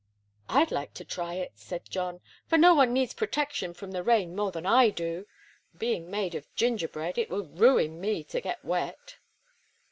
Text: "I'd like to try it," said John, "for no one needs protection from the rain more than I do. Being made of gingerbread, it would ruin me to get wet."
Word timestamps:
"I'd 0.49 0.71
like 0.71 0.95
to 0.95 1.05
try 1.05 1.35
it," 1.35 1.51
said 1.53 1.87
John, 1.87 2.21
"for 2.47 2.57
no 2.57 2.73
one 2.73 2.91
needs 2.91 3.13
protection 3.13 3.71
from 3.75 3.91
the 3.91 4.01
rain 4.01 4.35
more 4.35 4.51
than 4.51 4.65
I 4.65 4.89
do. 4.89 5.27
Being 5.77 6.09
made 6.09 6.33
of 6.33 6.51
gingerbread, 6.55 7.19
it 7.19 7.29
would 7.29 7.59
ruin 7.59 8.01
me 8.01 8.23
to 8.23 8.41
get 8.41 8.65
wet." 8.65 9.17